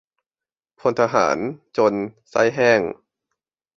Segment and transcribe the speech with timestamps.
[0.79, 1.37] พลทหาร
[1.77, 1.93] จน
[2.31, 2.81] ใส้แห้ง